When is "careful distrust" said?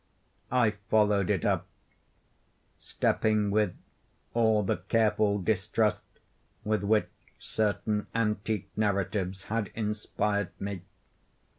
4.77-6.03